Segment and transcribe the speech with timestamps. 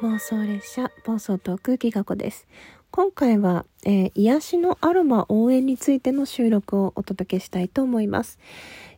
[0.00, 2.46] 妄想列車暴走トークギガ子です。
[2.92, 8.38] 今回は、えー、癒しのアロマ応援についての収録をお届けしたいと思います、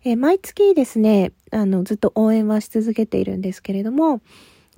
[0.04, 4.20] えー、毎月ですねあのずっと応援はし続けているんですけれども、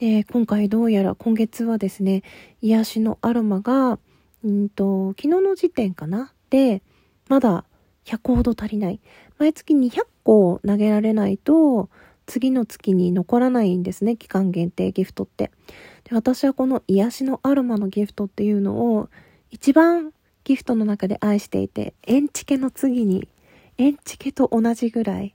[0.00, 2.22] えー、今回どうやら今月はですね
[2.60, 3.98] 癒しのアロマが
[4.44, 6.32] うんと昨日の時点かな？
[6.50, 6.82] で
[7.28, 7.64] まだ
[8.04, 9.00] 100個ほど足りない。
[9.38, 11.90] 毎月200個投げられないと
[12.32, 14.16] 次の月に残らないんですね。
[14.16, 15.50] 期間限定ギフトって。
[16.04, 19.10] で私はこの癒しのアロマのギフトっていうのを
[19.50, 23.28] 一番ギフトの中で愛していてエンチケの次に
[23.76, 25.34] エンチケと同じぐらい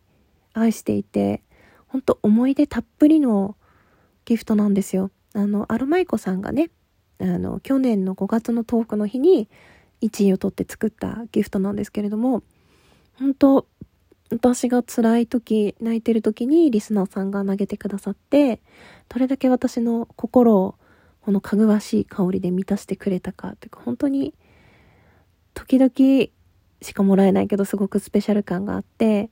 [0.53, 1.43] 愛していて
[1.85, 3.55] ほんと思い出たっぷりの
[4.25, 5.11] ギフトなんですよ。
[5.35, 6.71] あのアロマイコさんがね
[7.19, 9.49] あの去年の5月のトークの日に
[10.02, 12.41] 1位を取って作ったギフトなんですけれども
[13.19, 13.67] 本当
[14.30, 18.61] 私が辛い時、泣いてる時にリスナーさんが投げてくださって、
[19.09, 20.75] どれだけ私の心を
[21.22, 24.34] このかぐわしい香りで満たしてくれたかというか、本当に
[25.53, 25.92] 時々
[26.81, 29.30] しかもらえないけどすごくスペシャル感があって、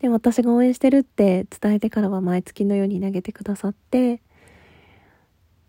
[0.00, 4.22] で、私が応援してるって伝えてからは毎月のように投げてくださって、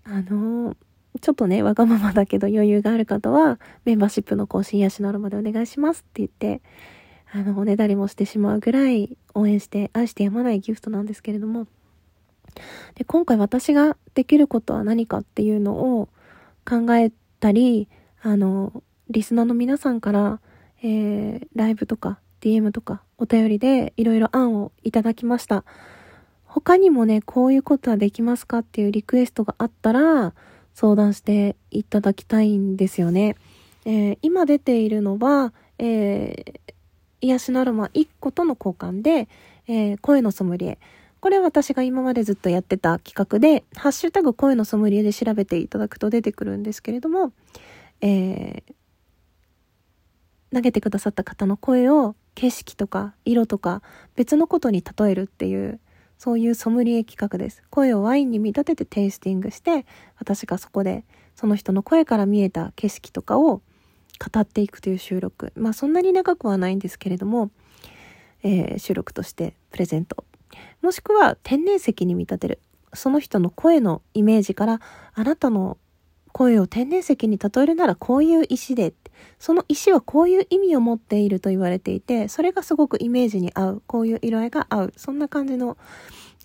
[0.04, 0.76] あの
[1.22, 6.62] ちょっとね、わがままだけど余裕がある方は、メンバーシップの更新やしのるまでお願いしますって言って、
[7.36, 11.68] あの、おねだりもしてしまうぐらい応援して愛してやまないギフトなんですけれども、
[12.96, 16.08] で、今回私ができることは何かっていうのを
[16.66, 17.90] 考えたり、
[18.22, 20.40] あの、リスナーの皆さんから、
[20.82, 25.66] えー、ライブとか DM とかお便りでいろいろ案をいただきました。
[26.46, 30.34] 他にもね、こういうことはできますかっていうリクエストがあったら
[30.74, 33.36] 相談していただきたいんですよね。
[33.84, 36.65] えー、今出ているのは、えー、
[37.26, 39.28] 癒しのアロマ1個との交換で、
[39.68, 40.80] えー、声のソムリエ。
[41.20, 47.34] これは私が今までずっとやってた企画で、ハッシュタグ声のソムリエで調べていただくと出てくるんですけれども、
[48.02, 48.74] えー、
[50.54, 53.82] 投げてくださった方の声を景色とか色とか
[54.16, 55.80] 別のことに例えるっていう、
[56.18, 57.64] そういうソムリエ企画です。
[57.72, 59.88] 声をワインに見立ててテイスティングして、
[60.20, 61.04] 私がそこで
[61.36, 63.62] その人の声から見えた景色とかを
[64.18, 65.52] 語っていくという収録。
[65.56, 67.52] まあそんなに長くはないんですけれども、
[68.44, 70.24] えー、収録としてプレゼント。
[70.82, 72.60] もしくは天然石に見立てる。
[72.94, 74.80] その人の声のイメージから
[75.14, 75.78] あなたの
[76.32, 78.94] 声を天然石に例えるならこういう石で。
[79.40, 83.84] その石はこういう意味を持っていると言われていてそれがすごくイメージに合う。
[83.88, 84.94] こういう色合いが合う。
[84.98, 85.78] そんな感じの、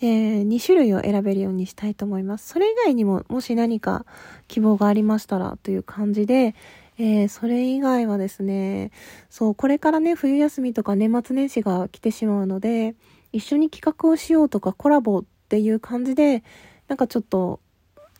[0.01, 2.47] えー、2種類を選べるようにしたいと思います。
[2.47, 4.05] それ以外にももし何か
[4.47, 6.55] 希望がありましたらという感じで、
[7.03, 8.91] えー、それ以外はですね、
[9.31, 12.93] そう、これからね、冬休みとか年末年始が来てしまうので、
[13.31, 16.43] 一緒に企画をしようとかコラボっていう感じで、
[16.87, 17.59] なんかちょっと、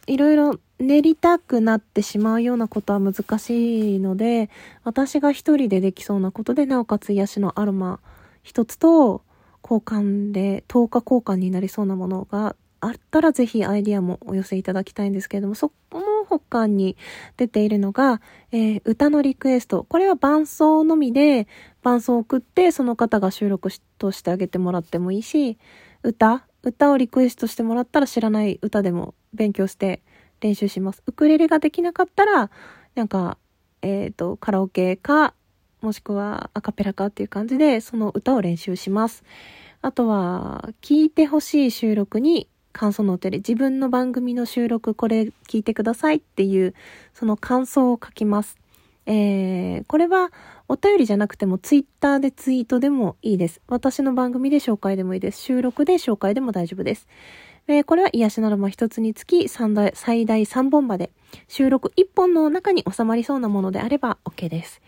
[0.08, 4.50] いろいろ練りたくなってしまうようなことは難しいので、
[4.84, 8.00] 私が一人でできそうなことで、なおかつ癒しのアロマ
[8.41, 9.22] 一つと、
[9.64, 16.96] 交換で、10日交換になりそうなものがあったらぜひアイディアもお寄せいただきたいんですけれども、そこも他に
[17.38, 18.22] 出ているのが、
[18.52, 19.84] えー、歌のリクエスト。
[19.84, 21.47] これは伴奏のみで、
[21.81, 25.58] 伴奏を送って、その方が収録としてあげてもらってもいいし、
[26.03, 26.46] 歌？
[26.64, 30.03] 歌をリクエストしてもらったら知らない歌でも勉強して
[30.41, 31.02] 練習します。
[31.08, 32.52] ウクレレができなかったら、
[32.96, 33.38] なんか、
[33.81, 35.34] えっ、ー、と、カラオケか、
[35.81, 39.24] もしくはアカペラかっていう感じで、その歌を練習します。
[39.81, 46.74] あとは、聴いてほしい収録に感想のお手で自分の番組の収録これ聞いてくださいっていう
[47.14, 48.58] その感想を書きます。
[49.06, 50.32] えー、これは
[50.68, 53.62] お便りじゃなくてもツイッターでツイートでもいいです。
[53.68, 55.42] 私の番組で紹介でもいいです。
[55.42, 57.08] 収録で紹介でも大丈夫です。
[57.68, 61.12] えー、これは癒しならま一つにつき大最大3本まで
[61.48, 64.82] 収録1本の中に収まりそうなものであれば OK です。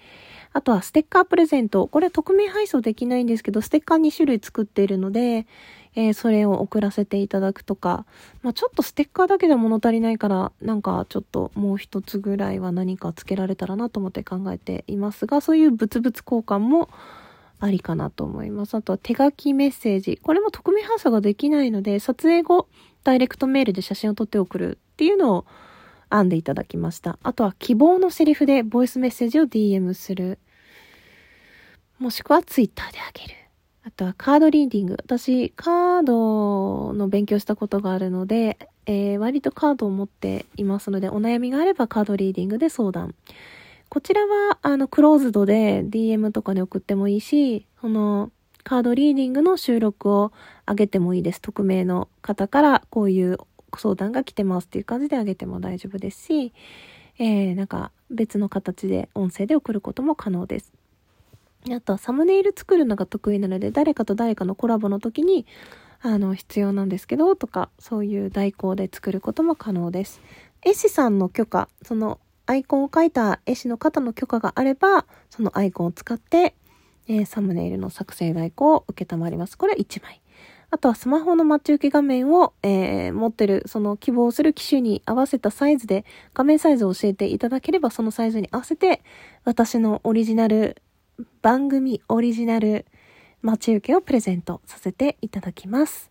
[0.54, 1.88] あとはステッカープレゼント。
[1.88, 5.48] これ匿名配送できないんですけど、ステッカー2種類作っているので、
[5.96, 8.06] えー、それを送らせていただくとか、
[8.44, 16.90] まあ、ちょっとステッカーだけで物足りないから、なんかちょっともう一つぐらいは何かつけられたらなと思って考えていますが、そういう物々交換も
[17.60, 18.76] ありかなと思います。
[18.76, 20.20] あとは手書きメッセージ。
[20.22, 22.68] これも匿名発送ができないので、撮影後、
[23.04, 25.46] ダイレクトメールで写真を撮って送るっていうのを
[26.14, 27.18] 編んでいただきました。
[27.24, 30.40] あとは希望のセリフでボイスメッセージを DM する。
[32.00, 33.36] もしくは Twitter であげる。
[33.86, 34.98] あとはカードリーディング。
[35.00, 43.16] 私、カードの勉強したことがあるので、えー、割とカードを持っていますので、お悩みがあればカードリーディングで相談。
[43.90, 48.32] こちらは、あの、クローズドで DM とかで送ってもいいし、その、
[48.64, 50.32] カードリーディングの収録を
[50.66, 51.42] 上げてもいいです。
[51.42, 53.38] 匿名の方からこういう
[53.74, 56.54] ご相談が来てますっていう感じであげても大丈夫ですし、
[57.18, 60.72] えー、なんか別の形で音声で送ることも可能です。
[61.72, 65.48] あとはサムネイル作るのが得意なので、誰かと誰かのコラボの時に、
[66.02, 70.22] あの、必要なんですけど、とか、そういう代行で作ることも可能です。
[70.62, 76.56] 絵師さんの許可、そのアイコンを描いた絵師の方の許可があれば、そのアイコンを使って、
[77.08, 79.58] えー、サムネイルの作成代行を受けたまります。
[79.58, 80.22] これは1枚。
[80.74, 86.04] あとはスマホの待ち受け画面を、えー、持ってる、その希望する機種に合わせたサイズで、
[86.34, 89.04] 画面サイズを教えていただければ、そのサイズに合わせて、
[89.44, 90.82] 私のオリジナル、
[91.44, 92.88] 番組オリジナル
[93.44, 96.10] 待ち受けをプレゼントさせていただきます。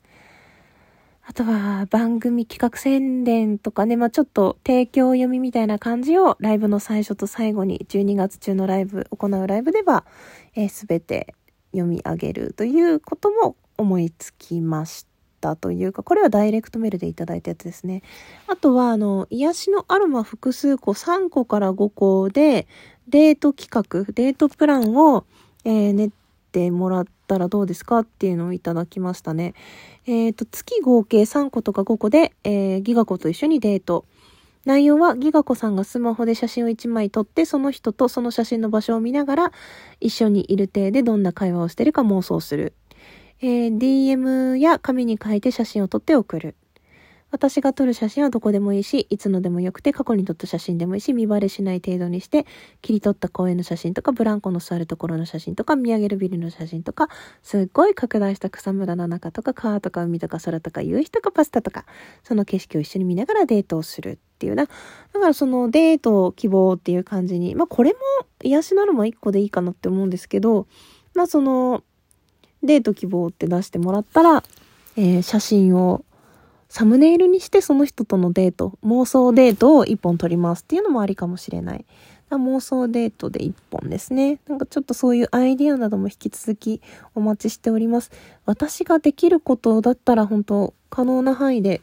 [1.25, 10.05] あとは番組企画宣伝とかね、まあ、ちょっと提供読みみたいな感じをライブの最初と最後に12月中のライブ、行うライブでは、
[10.69, 11.35] す、え、べ、て
[11.73, 15.07] 読み上げるということも思いつきまし
[15.41, 18.03] たというか、これはダイレクトメールでいただいたやつですね。
[18.47, 22.67] あとは、あの、癒しのアロマ複数個3個から5個で、
[23.09, 25.25] デート企画、デートプランを、
[25.65, 26.11] えー、練っ
[26.53, 29.55] てもらったらどうですかっていうのをいただきましたね。
[30.07, 34.05] えっ、ー、と、月合計3個とか5個で、えー、ギガ子と一緒にデート。
[34.65, 39.53] 内容はギガ子さんがスマホで写真を1枚撮って、その人とその写真の場所を見ながら、
[40.01, 42.75] 一緒にいる体でどんな会話をしてるか妄想する。
[43.45, 46.55] えー、DM や紙に書いて写真を撮って送る。
[47.33, 52.47] 私が撮る写真はどこでもいいし、いつのでもよくて過去に撮った写真でもいいし、見バレしない程度にして、
[52.83, 57.09] 切り取った公園の写真とか、ブランコの座るところの写真とか、見上げるビルの写真とか、
[57.43, 61.85] すっごい拡大した草むらの中とか、川とか海とか空とか、夕日とかパスタとか、
[62.23, 64.67] その景色を一緒に見ながらデートをするっていうな。
[64.67, 64.71] だ
[65.19, 67.99] からそのデート希望っていう感じに、まあこれも
[68.45, 70.69] 癒しなるも一個でいいかなって思うんですけど、
[71.17, 71.83] まあその、
[72.63, 74.43] デート希望って出してもらったら、
[74.97, 76.05] えー、写真を
[76.69, 81.85] サムネイルにしてその人とのデート、妄想デートを一本撮りますっていうのもありかもしれない。
[82.31, 84.39] 妄想デートで一本ですね。
[84.49, 86.81] なんかちょっとそういうアイディアなども引き続き
[87.15, 88.11] お待ちしております。
[88.47, 91.83] 私ができることだったら本当可能な範囲で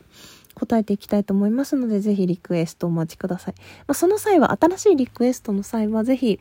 [0.59, 3.53] 答えていきたいと思いますので、ぜひリクエストお待ちください。
[3.87, 6.39] まあ、その際は、新しいリクエストの際は、ぜひ、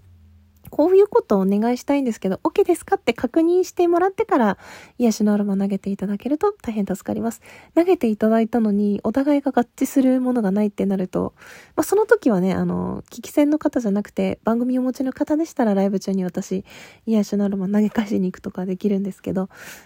[0.70, 4.58] こういうことをお願いしたいんですけど、OK ですかって確認してもらってから、
[4.98, 7.42] 癒しのアロマ投げていただけると大変助かります。
[7.74, 11.34] 投げていただいたのに、お互いが合致するものがないってなると、
[11.76, 16.64] まあ、その時はね、あの、聞き戦の方じゃなくて、番組をお持ちの方でしたら、ライブ中に私、
[17.06, 19.42] 癒しのアロマ投げ返しに行くとかできるんですけど、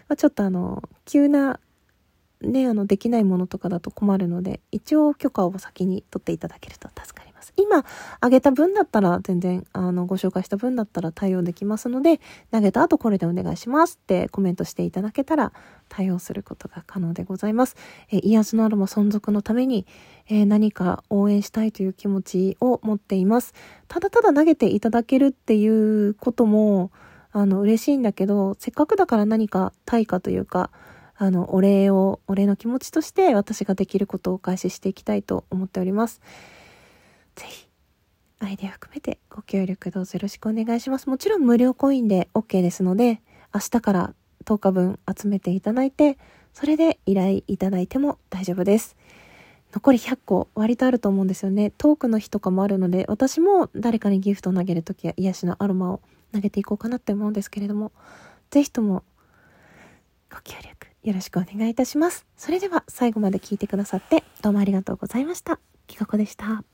[0.08, 1.61] まあ、ちょっとあの、急な
[2.43, 7.31] ね、あの、できないものとかだと困るので、一応許可を先に取っていただけると助かります。
[7.56, 7.85] 今、
[8.21, 15.53] あげた分だったら、全然、あの、ご紹介した分だったら対応できますので、投げた後これでお願いしますってコメントしていただけたら、
[15.89, 17.77] 対応することが可能でございます。
[18.11, 19.87] えー、癒しのアロマ存続のために、
[20.29, 23.55] えー、何か応援したいという気持ちを持っています。
[23.88, 26.91] ただただ投げていただけるっていうことも、
[27.33, 30.71] あの、嬉しいんだけど、せっかくだから何か対価というか、
[31.17, 36.21] あの、お礼を、お礼の気持ちとして私ができることをお返ししていきたいと思っております。
[37.37, 37.67] ぜひ、
[38.40, 41.08] アイデア含めてご協力どうぞよろしくお願いします。
[41.08, 43.20] もちろん無料コインで OK ですので、
[43.55, 44.14] 明日から
[44.44, 46.18] 10日分集めていただいて、
[46.52, 48.97] それで依頼いただいても大丈夫です。
[49.73, 51.73] 残り100個割とあると思うんですよね。
[51.78, 56.00] トークの日とかもあるので、私も誰かにギフトを投げるときは癒しのアロマを
[56.33, 57.92] 投げていこうかなって思うんですけれども、
[58.50, 59.02] ぜひとも
[60.30, 62.26] ご協力よろしくお願いいたします。
[62.37, 65.59] それでは最後まで聞いてくださってどうもありがとうございました。
[65.87, 66.64] きかこでした。